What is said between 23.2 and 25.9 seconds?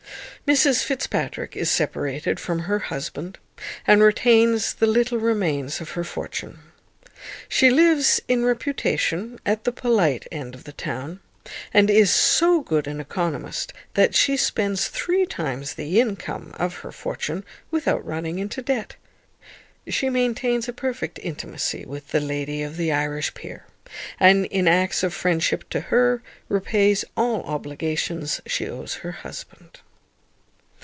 peer; and in acts of friendship to